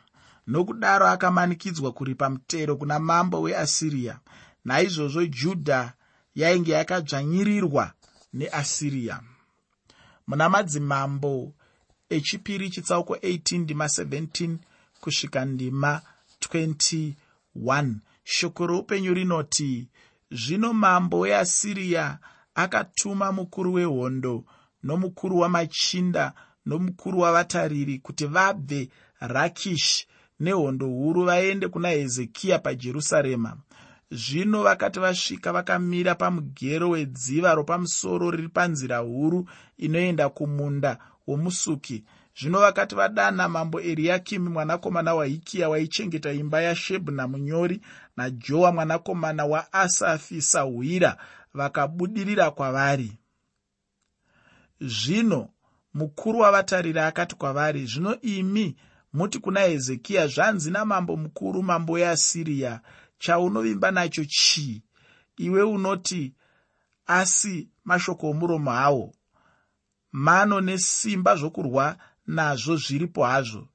Nokudaro 0.47 1.07
akamanikidzwa 1.07 1.91
kuripa 1.91 2.29
mutero 2.29 2.75
kuna 2.75 2.99
mambo 2.99 3.41
weasiriya 3.41 4.19
naizvozvo 4.65 5.25
judha 5.25 5.93
yainge 6.35 6.71
yakadzvanyirirwa 6.71 7.91
neasiriya 8.33 9.21
muna 10.27 10.49
madzimambo 10.49 11.53
echipiri 12.09 12.69
chitsauko 12.69 13.15
18 13.15 13.59
ndima 13.59 13.85
17 13.85 14.57
kusvika 15.01 15.45
ndima 15.45 16.01
21 16.41 17.93
shoko 18.23 18.67
roupenyu 18.67 19.13
rinoti 19.13 19.87
zvino 20.31 20.73
mambo 20.73 21.19
weasiriya 21.19 22.17
akatuma 22.55 23.31
mukuru 23.31 23.73
wehondo 23.73 24.43
nomukuru 24.83 25.39
wamachinda 25.39 26.33
nomukuru 26.65 27.19
wavatariri 27.19 27.99
kuti 27.99 28.25
vabve 28.25 28.89
rakishi 29.19 30.07
nehondo 30.39 30.87
huru 30.87 31.25
vaende 31.25 31.67
kuna 31.67 31.89
hezekiya 31.89 32.59
pajerusarema 32.59 33.57
zvino 34.11 34.63
vakati 34.63 34.99
vasvika 34.99 35.53
vakamira 35.53 36.15
pamugero 36.15 36.89
wedziva 36.89 37.53
ropamusoro 37.53 38.31
riri 38.31 38.49
panzira 38.49 38.97
huru 38.97 39.49
inoenda 39.77 40.29
kumunda 40.29 40.97
womusuki. 41.27 42.03
Zvino 42.41 42.59
vakati 42.59 42.95
vadana 42.95 43.49
mambo 43.49 43.81
eriakimi 43.81 44.49
mwanakomana 44.49 45.15
wahikiya 45.15 45.69
waichengeta 45.69 46.33
imba 46.33 46.61
yashebna 46.61 47.27
munyori 47.27 47.81
najoa 48.17 48.71
mwanakomana 48.71 49.45
waasafi 49.45 50.41
sahwira 50.41 51.17
vakabudirira 51.53 52.51
kwavari. 52.51 53.11
Zvino 54.81 55.49
mukuru 55.93 56.39
wavatariri 56.39 56.99
akati 56.99 57.35
kwavari 57.35 57.85
zvino 57.85 58.21
imi 58.21 58.75
muti 59.13 59.39
kuna 59.39 59.59
hezekiya 59.59 60.27
zvanzi 60.27 60.71
namambo 60.71 61.17
mukuru 61.17 61.63
mambo 61.63 61.93
weasiriya 61.93 62.81
chaunovimba 63.19 63.91
nacho 63.91 64.25
chii? 64.25 64.83
Iwe 65.37 65.63
unoti 65.63 66.33
asi 67.05 67.69
mashoko 67.85 68.29
omuromo 68.29 68.71
hawo 68.71 69.13
mano 70.11 70.61
nesimba 70.61 71.35
zvokurwa 71.35 71.97
nazvo 72.27 72.75
zviripo 72.75 73.23
hazvo. 73.23 73.67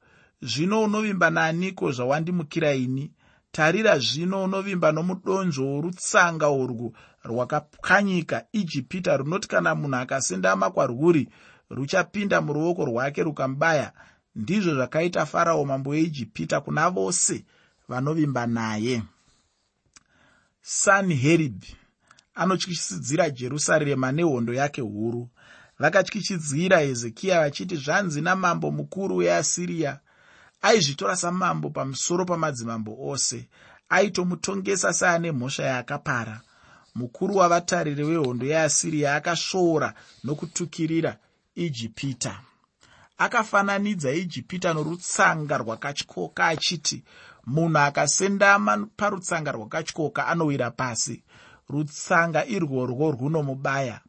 Zvino 0.43 0.83
unovimba 0.83 1.31
naaniko 1.31 1.93
zvawandimukira 1.93 2.75
ini? 2.75 3.13
Tarira 3.53 3.99
zvino 3.99 4.45
unovimba 4.45 4.93
nomudonzvo 4.93 5.65
worutsanga 5.67 6.51
urwu 6.51 6.97
rwakapwanyika 7.25 8.47
ijipita 8.53 9.17
runoti 9.17 9.49
kana 9.49 9.75
munhu 9.75 9.97
akasendama 9.97 10.71
kwarwuri 10.71 11.29
ruchapinda 11.71 12.41
muruoko 12.41 12.85
rwake 12.85 13.23
rukamubaya. 13.23 13.93
Ndizvo 14.35 14.75
zvakaita 14.75 15.27
farao 15.27 15.65
mambo 15.65 15.91
weijipita 15.91 16.61
kuna 16.61 16.91
vose 16.91 17.45
vanovimba 17.89 18.47
naye 18.47 19.03
sanheribhi 20.67 21.77
anotyisidzira 22.35 23.31
jerusarema 23.31 24.13
nehondo 24.13 24.55
yake 24.55 24.81
huru. 24.81 25.29
Vakatyisidzira 25.79 26.79
hezekiya 26.79 27.41
vachiti 27.41 27.77
zvanzi 27.77 28.21
namambo 28.21 28.71
mukuru 28.71 29.17
weasiriya 29.17 30.01
aizvitora 30.63 31.17
samambo 31.17 31.71
pamusoro 31.71 32.25
pamadzimambo 32.25 32.97
ose 33.11 33.49
aitomutongesa 33.89 34.93
seane 34.93 35.33
mhosva 35.33 35.65
yaakapara. 35.65 36.41
Mukuru 36.95 37.37
wavatariri 37.37 38.05
wehondo 38.05 38.47
yeasiriya 38.47 39.15
akasvoora 39.17 39.95
nokutukirira 40.25 41.17
ijipita. 41.55 42.41
Akafananidza 43.19 44.13
ijipita 44.13 44.75
norutsanga 44.75 45.59
rwakatyoka 45.59 46.47
achiti 46.47 47.05
munhu 47.47 47.79
akasendama 47.79 48.87
parutsanga 48.97 49.53
rwakatyoka 49.53 50.27
anowira 50.27 50.71
pasi. 50.71 51.23
Rutsanga 51.69 52.47
irworwo 52.47 53.11
runomubaya. 53.11 54.01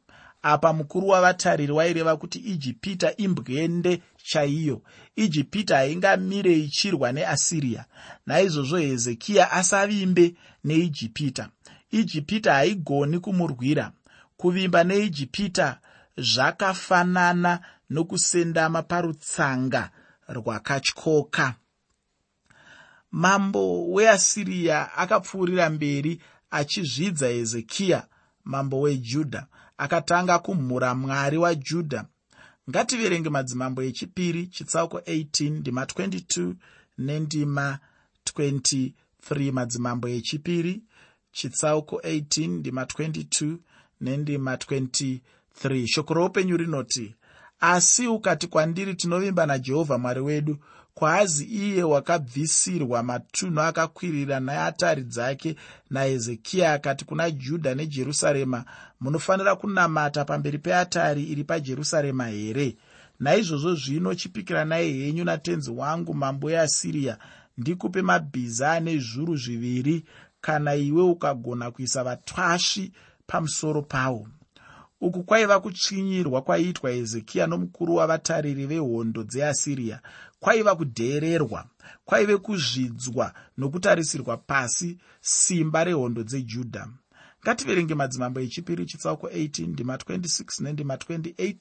Apa 0.42 0.74
mukuru 0.74 1.08
wavatariri 1.08 1.72
waireva 1.72 2.18
kuti 2.18 2.40
ijipita 2.40 3.16
imbwende 3.18 4.02
chaiyo. 4.24 4.82
Ijipita 5.16 5.76
haingamire 5.76 6.60
ichirwa 6.60 7.12
neasiriya 7.12 7.86
naizvozvo 8.26 8.78
hezekiya 8.78 9.52
asavimbe 9.52 10.36
neijipita. 10.64 11.50
Ijipita 11.92 12.54
haigoni 12.54 13.20
kumurwira. 13.20 13.92
Kuvimba 14.38 14.84
neijipita 14.84 15.80
zvakafanana 16.18 17.60
nokusendama 17.90 18.82
parutsanga 18.84 19.90
rwakatyoka 20.28 21.56
mambo 23.16 23.92
weasiriya 23.92 24.98
akapfuurira 24.98 25.70
mberi 25.70 26.22
achizvidza 26.52 27.28
hezekiya 27.28 28.08
mambo 28.44 28.82
wejudha 28.82 29.48
akatanga 29.78 30.40
kumhura 30.40 30.96
mwari 30.96 31.38
wajudha 31.38 32.06
ngativerenge 32.70 33.30
madzimambo 33.30 33.82
echipiri 33.84 34.48
chitsauko 34.48 34.98
18 34.98 35.50
ndima 35.50 35.84
22 35.84 36.54
nendima 36.98 37.80
23 38.38 39.52
madzimambo 39.52 40.08
echipiri 40.08 40.84
chitsauko 41.32 41.96
18 41.96 42.48
ndima 42.48 42.84
22 42.84 43.58
nendima 44.02 44.56
23 44.56 45.88
shoko 45.88 46.14
roupenyu 46.14 46.58
rinoti 46.58 47.16
asi 47.60 48.08
ukati 48.08 48.48
kwandiri 48.48 48.96
tinovimba 48.96 49.46
najehovha 49.46 49.98
mwari 49.98 50.22
wedu 50.22 50.58
kwaazi 50.96 51.44
iye 51.46 51.84
wakabvisirwa 51.84 53.04
matunhu 53.04 53.62
akakwirira 53.62 54.40
neatari 54.40 55.04
dzake 55.04 55.56
nahezekiya 55.90 56.74
akati 56.74 57.06
kuna 57.06 57.32
judha 57.32 57.76
nejerusarema 57.76 58.66
munofanira 59.00 59.56
kunamata 59.56 60.26
pamberi 60.26 60.58
peatari 60.58 61.24
iri 61.24 61.44
pajerusarema 61.44 62.28
here? 62.28 62.78
Naizvozvo 63.20 63.76
zvino 63.76 64.16
chipikiranai 64.16 64.94
henyu 64.94 65.24
natenzi 65.24 65.72
wangu 65.72 66.14
mambo 66.14 66.52
yeasiriya 66.52 67.18
ndikupe 67.58 68.02
mabhiza 68.02 68.72
ane 68.72 68.98
zviuru 69.00 69.36
zviviri 69.36 70.06
kana 70.42 70.76
iwe 70.76 71.04
ukagona 71.04 71.72
kuisa 71.72 72.04
vatasvi 72.04 72.92
pamusoro 73.28 73.82
pawo. 73.82 74.28
Uku 75.02 75.24
kwaiva 75.24 75.60
kutsvinyirwa 75.60 76.42
kwaiitwa 76.42 76.92
hezekiya 76.92 77.48
nomukuru 77.48 77.96
wavatariri 77.96 78.66
vehondo 78.66 79.24
dzeasiriya 79.24 80.00
kwaiva 80.40 80.76
kudheererwa 80.76 81.66
kwaive 82.06 82.38
kuzvidzwa 82.38 83.34
nokutarisirwa 83.58 84.38
pasi 84.38 84.98
simba 85.22 85.84
rehondo 85.84 86.24
dzejudha 86.24 86.88
ngativerenge 87.44 87.96
madzimambo 87.96 88.40
echipiri 88.40 88.86
chitsauko 88.86 89.28
18 89.28 89.68
ndima 89.68 89.96
26 89.96 90.64
nendima 90.64 90.96
28 90.96 91.56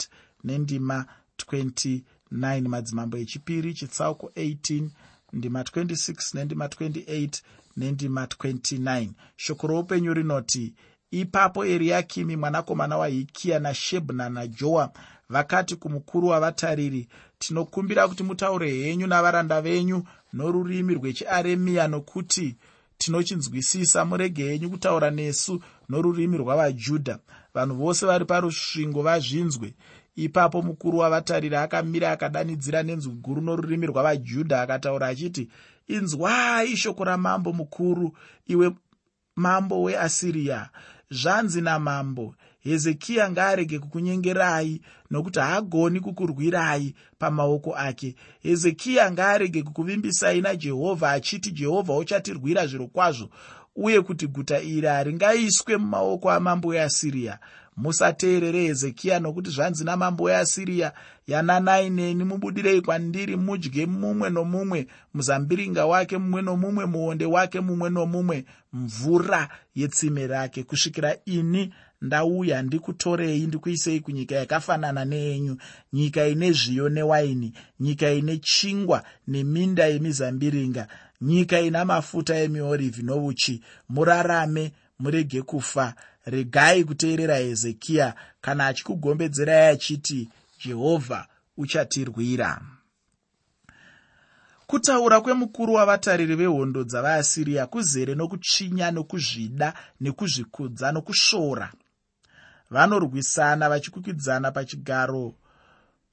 nendima 0.44 1.06
29 1.38 2.00
9 2.32 2.68
madzimambo 2.68 3.16
echipiri 3.16 3.74
chitsauko 3.74 4.26
18 4.36 4.88
ndima 5.32 5.62
26 5.62 6.34
nendima 6.34 6.66
28 6.66 7.30
nendima 7.76 8.24
29 8.24 9.08
shoko 9.36 9.66
roupenyu 9.66 10.14
rinoti 10.14 10.74
ipapo 11.10 11.64
eriakimi 11.66 12.36
mwanakomana 12.36 12.96
wahikiya 12.96 13.58
nashebna 13.58 14.28
najoa 14.30 14.92
vakati 15.28 15.76
kumukuru 15.76 16.28
wavatariri 16.28 17.08
tinokumbira 17.38 18.08
kuti 18.08 18.22
mutaure 18.22 18.70
henyu 18.70 19.06
navaranda 19.06 19.62
venyu 19.62 20.02
norurimi 20.32 20.94
rwechiaremiya 20.94 21.88
nokuti 21.88 22.56
tinochinzwisisa 22.98 24.04
murege 24.04 24.44
henyu 24.44 24.70
kutaura 24.70 25.10
nesu 25.10 25.62
norurimi 25.88 26.36
rwavajudha. 26.36 27.18
Vanhu 27.54 27.76
vose 27.76 28.06
vari 28.06 28.24
parusvingo 28.24 29.02
vazvinzwe. 29.02 29.74
Ipapo 30.16 30.62
mukuru 30.62 30.98
wavatariri 30.98 31.56
akamira 31.56 32.12
akadanidzira 32.12 32.82
nenzwi 32.82 33.12
guru 33.12 33.40
norurimi 33.40 33.86
rwavajudha 33.86 34.62
akataura 34.62 35.06
achiti 35.06 35.50
inzwai 35.88 36.76
shoko 36.76 37.04
ramambo 37.04 37.52
mukuru 37.52 38.16
iwe 38.46 38.72
mambo 39.36 39.82
weasiriya 39.82 40.70
zvanzi 41.10 41.60
namambo 41.60 42.34
hezekiya 42.64 43.30
ngaarege 43.30 43.78
kukunyengerai 43.78 44.80
nokuti 45.10 45.38
haagoni 45.38 46.00
kukurwirai 46.00 46.94
pamaoko 47.18 47.76
ake. 47.76 48.14
Hezekiya 48.42 49.12
ngaarege 49.12 49.62
kukuvimbisai 49.62 50.40
najehovha 50.40 51.10
achiti 51.10 51.50
jehovha 51.50 51.96
uchatirwira 51.96 52.66
zviro 52.66 52.86
kwazvo 52.86 53.28
uye 53.76 54.00
kuti 54.00 54.26
guta 54.26 54.60
iri 54.60 54.86
haringaiswe 54.86 55.76
mumaoko 55.76 56.30
amambo 56.30 56.68
weasiriya 56.68 57.38
musateerere 57.76 58.62
hezekiya 58.62 59.20
nokuti 59.20 59.50
zvanzi 59.50 59.84
namambo 59.84 60.24
weasiriya 60.24 60.92
yananai 61.26 61.90
neni 61.90 62.24
mubudirei 62.24 62.80
kwandiri 62.80 63.36
mudye 63.36 63.86
mumwe 63.86 64.30
nomumwe 64.30 64.86
muzambiringa 65.14 65.86
wake 65.86 66.18
mumwe 66.18 66.42
nomumwe 66.42 66.86
muonde 66.86 67.26
wake 67.26 67.60
mumwe 67.60 67.90
nomumwe 67.90 68.44
mvura 68.72 69.48
yetsime 69.74 70.26
rake 70.26 70.62
kusvikira 70.62 71.16
ini 71.26 71.74
ndauya 72.02 72.62
ndikutorei 72.62 73.46
ndikuisei 73.46 74.00
kunyika 74.00 74.34
yakafanana 74.34 75.04
neenyu 75.04 75.56
nyika 75.92 76.26
ine 76.26 76.52
zviyo 76.52 76.88
newaini 76.88 77.52
nyika 77.80 78.10
ine 78.10 78.36
chingwa 78.38 79.04
neminda 79.28 79.86
yemizambiringa 79.86 80.88
nyika 81.20 81.60
ina 81.60 81.84
mafuta 81.84 82.36
emiorivhi 82.36 83.02
nouchi. 83.02 83.62
Murarame 83.88 84.72
murege 84.98 85.42
kufa. 85.42 85.94
Regai 86.26 86.84
kuteerera 86.84 87.36
hezekiya 87.36 88.14
kana 88.40 88.66
achikugombedzerai 88.66 89.68
achiti 89.74 90.28
jehovha 90.64 91.26
uchatirwira. 91.56 92.60
Kutaura 94.66 95.20
kwemukuru 95.20 95.74
wavatariri 95.74 96.36
vehondo 96.36 96.84
dzavaasiriya 96.84 97.66
kuzere 97.66 98.14
nokutsvinya 98.14 98.90
nokuzvida 98.90 99.74
nekuzvikudza 100.00 100.92
nokusvora 100.92 101.72
vanorwisana 102.74 103.68
vachikwikwidzana 103.68 104.50
pachigaro 104.50 105.34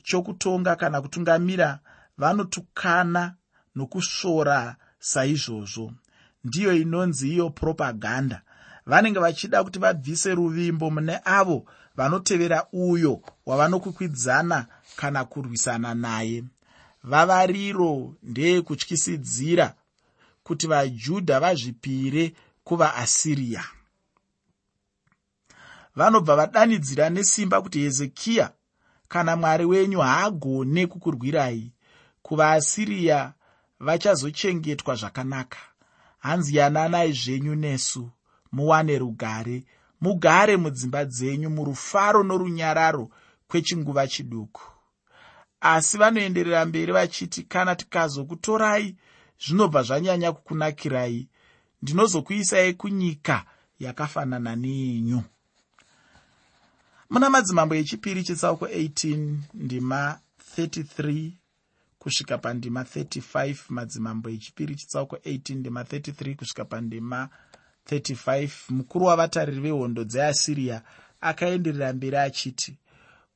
chokutonga 0.04 0.76
kana 0.76 1.02
kutungamira 1.02 1.80
vanotukana 2.17 3.36
nokusvora 3.76 4.76
saizvozvo. 5.00 5.91
Ndiyo 6.43 6.74
inonzi 6.74 7.30
iyo 7.34 7.50
propaganda. 7.50 8.41
Vanenge 8.86 9.19
vachida 9.19 9.63
kuti 9.63 9.80
vabvise 9.80 10.36
ruvimbo 10.36 10.91
mune 10.91 11.19
avo 11.26 11.65
vanotevera 11.95 12.65
uyo 12.74 13.21
wavanokwikwidzana 13.45 14.65
kana 14.95 15.26
kurwisana 15.26 15.95
naye. 15.95 16.43
Vavariro 17.04 18.13
ndeyekutyisidzira 18.24 19.74
kuti 20.43 20.67
vajudha 20.67 21.39
vazvipire 21.39 22.34
kuvaasiriya 22.63 23.63
vanobva 25.95 26.36
vadanidzira 26.36 27.10
nesimba 27.10 27.62
kuti 27.62 27.80
hezekiya 27.80 28.51
kana 29.08 29.36
mwari 29.36 29.65
wenyu 29.65 29.99
haagone 29.99 30.88
kukurwirai. 30.88 31.71
Kuvaasiriya 32.21 33.34
vachazochengetwa 33.80 34.95
zvakanaka. 34.95 35.58
Hanzi 36.19 36.56
yananai 36.58 37.13
zvenyu 37.13 37.56
nesu 37.56 38.10
muwane 38.51 38.97
rugare 38.97 39.63
mugare 40.01 40.58
mudzimba 40.58 41.06
dzenyu 41.06 41.49
murufaro 41.49 42.23
norunyararo 42.23 43.10
kwechinguva 43.47 44.08
chiduku. 44.08 44.62
Asi 45.62 45.97
vanoenderera 45.97 46.65
mberi 46.65 46.91
vachiti 46.91 47.43
kana 47.43 47.75
tikazokutorai 47.75 48.95
zvinobva 49.45 49.84
zvanyanya 49.84 50.32
kukunakirai 50.32 51.30
ndinozokuisai 51.82 52.73
kunyika 52.73 53.45
yakafanana 53.80 54.56
neyenyu 54.56 55.23
muna 57.12 57.30
madzimambo 57.30 57.76
echipiri 57.76 58.24
chitsauko 58.24 58.65
18 58.65 59.36
ndima 59.54 60.19
33 60.58 61.32
kusvika 62.00 62.38
pandima 62.38 62.82
35 62.84 63.56
madzimambo 63.69 64.30
echipiri 64.30 64.76
chitsauko 64.76 65.15
18 65.15 65.56
ndima 65.56 65.84
33 65.84 66.36
kusvika 66.36 66.65
pandima 66.65 67.30
35 67.91 68.50
mukuru 68.69 69.06
wavatariri 69.06 69.60
vehondo 69.62 70.04
dzeasiriya 70.04 70.82
akaenderera 71.21 71.93
mberi 71.93 72.17
achiti 72.17 72.78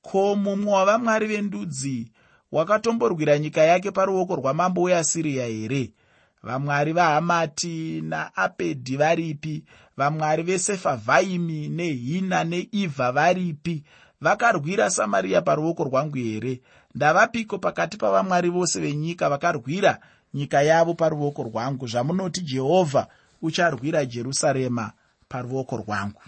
ko 0.01 0.35
mumwe 0.35 0.73
wavamwari 0.73 1.27
vendudzi 1.27 2.11
wakatomborwira 2.51 3.39
nyika 3.39 3.61
yake 3.61 3.91
paruoko 3.91 4.35
rwamambo 4.35 4.81
weasiriya 4.81 5.45
here? 5.47 5.93
Vamwari 6.43 6.93
vahamati 6.93 8.01
naapedhi 8.01 8.97
varipi 8.97 9.63
vamwari 9.97 10.43
vesefavhaimi 10.43 11.67
nehina 11.69 12.43
neivha 12.43 13.11
varipi 13.11 13.83
vakarwira 14.21 14.89
samariya 14.89 15.41
paruoko 15.41 15.83
rwangu 15.83 16.17
here? 16.17 16.61
Ndavapiko 16.95 17.57
pakati 17.57 17.97
pavamwari 17.97 18.49
vose 18.49 18.79
venyika 18.79 19.29
vakarwira 19.29 19.99
nyika 20.33 20.61
yavo 20.61 20.93
paruoko 20.93 21.43
rwangu? 21.43 21.87
Zvamunoti 21.87 22.41
jehovha 22.41 23.07
ucharwira 23.41 24.05
jerusarema 24.05 24.91
paruoko 25.29 25.77
rwangu. 25.77 26.21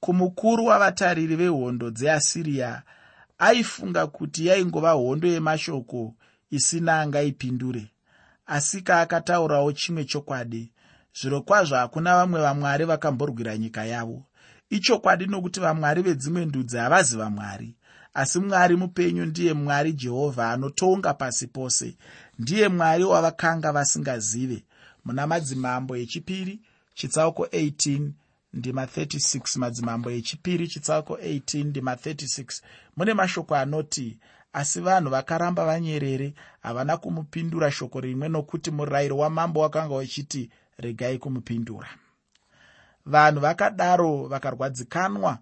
Kumukuru 0.00 0.66
wavatariri 0.66 1.36
vehondo 1.36 1.90
dzeasiriya 1.90 2.82
aifunga 3.38 4.06
kuti 4.06 4.46
yaingova 4.46 4.90
hondo 4.90 5.28
yemashoko 5.28 6.14
isina 6.50 7.00
angaipindure 7.00 7.90
asika 8.46 9.00
akataurawo 9.00 9.72
chimwe 9.72 10.04
chokwadi 10.04 10.72
zviro 11.18 11.42
kwazvo 11.42 11.76
hakuna 11.76 12.16
vamwe 12.16 12.40
vamwari 12.40 12.84
vakamborwira 12.84 13.58
nyika 13.58 13.84
yavo. 13.84 14.22
Ichokwadi 14.70 15.26
nokuti 15.26 15.60
vamwari 15.60 16.02
vedzimwe 16.02 16.44
ndudzi 16.44 16.76
havazi 16.76 17.16
vamwari. 17.16 17.74
Asi 18.14 18.38
mwari 18.40 18.76
mupenyu 18.76 19.26
ndiye 19.26 19.52
mwari 19.52 19.92
jehovha 19.92 20.50
anotonga 20.50 21.14
pasi 21.14 21.46
pose. 21.46 21.96
Ndiye 22.38 22.68
mwari 22.68 23.04
wavakanga 23.04 23.72
vasingazive. 23.72 24.64
Muna 25.04 25.26
madzimambo 25.26 25.96
echipiri 25.96 26.60
chitsauko 26.94 27.44
18 27.44 28.10
ndima 28.54 28.84
36 28.84 29.58
madzimambo 29.58 30.10
echipiri 30.10 30.68
chitsauko 30.68 31.14
18 31.14 31.64
ndima 31.64 31.94
36 31.94 32.62
mune 32.96 33.14
mashoko 33.14 33.56
anoti 33.56 34.18
asi 34.52 34.80
vanhu 34.80 35.10
vakaramba 35.10 35.64
vanyerere 35.64 36.34
havana 36.62 36.96
kumupindura 36.96 37.70
shoko 37.70 38.00
rimwe 38.00 38.28
nokuti 38.28 38.70
murayiro 38.70 39.16
wamambo 39.16 39.60
wakanga 39.60 39.94
uchiti 39.94 40.50
regai 40.80 41.18
kumupindura. 41.18 41.88
Vanhu 43.06 43.40
vakadaro 43.40 44.28
vakarwadzikanwa 44.28 45.38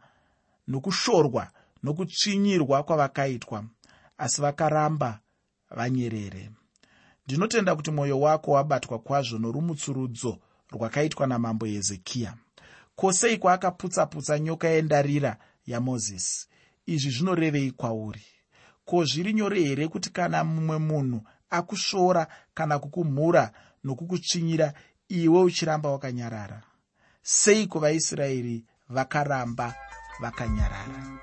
nokushorwa 0.68 1.50
nokutsvinyirwa 1.82 2.82
kwavakaitwa 2.82 3.64
asi 4.18 4.40
vakaramba 4.42 5.20
vanyerere. 5.70 6.50
Ndinotenda 7.26 7.76
kuti 7.76 7.90
mwoyo 7.90 8.20
wako 8.20 8.50
wabatwa 8.50 8.98
kwazvo 8.98 9.38
norumutsurudzo 9.38 10.38
rwakaitwa 10.70 11.26
namambo 11.26 11.66
hezekiya. 11.66 12.34
Kwosei 12.96 13.38
kwaakaputsa-putsa 13.38 14.38
nyoka 14.38 14.68
yendarira 14.68 15.36
yamozisi. 15.66 16.48
Izvi 16.86 17.10
zvinorevei 17.10 17.70
kwauri? 17.70 18.24
Ko 18.84 19.04
zviri 19.04 19.32
nyore 19.32 19.62
here 19.62 19.88
kuti 19.88 20.10
kana 20.10 20.44
mumwe 20.44 20.78
munhu 20.78 21.20
akusvora 21.50 22.26
kana 22.54 22.78
kukumhura 22.78 23.52
nokukutsvinyira 23.84 24.72
iwe 25.08 25.42
uchiramba 25.42 25.90
wakanyarara. 25.90 26.62
Sei 27.22 27.66
kuvaisraeri 27.66 28.64
vakaramba 28.88 29.74
vakanyarara 30.20 31.18